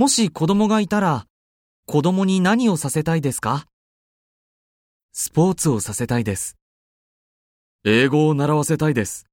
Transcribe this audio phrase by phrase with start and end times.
[0.00, 1.26] もし子供がいたら、
[1.86, 3.66] 子供に何をさせたいですか？
[5.12, 6.56] スポーツをさせたいです。
[7.84, 9.26] 英語を習わせたいです。